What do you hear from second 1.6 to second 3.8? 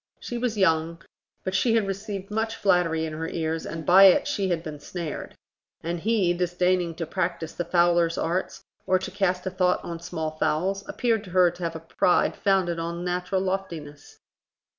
had received much flattery in her ears,